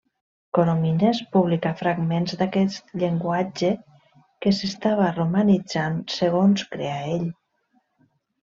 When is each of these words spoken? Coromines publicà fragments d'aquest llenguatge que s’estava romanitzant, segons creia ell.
Coromines 0.57 1.19
publicà 1.35 1.73
fragments 1.81 2.33
d'aquest 2.39 2.95
llenguatge 3.03 3.69
que 4.47 4.55
s’estava 4.61 5.13
romanitzant, 5.21 6.03
segons 6.19 6.65
creia 6.73 6.99
ell. 7.19 7.29